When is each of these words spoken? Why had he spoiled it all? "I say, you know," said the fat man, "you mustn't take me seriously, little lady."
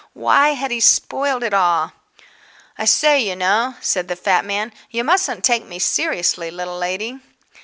Why 0.13 0.53
had 0.53 0.71
he 0.71 0.79
spoiled 0.79 1.43
it 1.43 1.53
all? 1.53 1.93
"I 2.75 2.85
say, 2.85 3.19
you 3.21 3.35
know," 3.35 3.75
said 3.81 4.07
the 4.07 4.15
fat 4.15 4.43
man, 4.45 4.73
"you 4.89 5.03
mustn't 5.03 5.43
take 5.43 5.63
me 5.67 5.77
seriously, 5.77 6.49
little 6.49 6.79
lady." 6.79 7.19